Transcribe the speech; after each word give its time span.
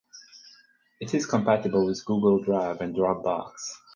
It 0.99 1.13
is 1.13 1.27
compatible 1.27 1.85
with 1.85 2.03
Google 2.05 2.41
Drive 2.41 2.81
and 2.81 2.95
Dropbox. 2.95 3.51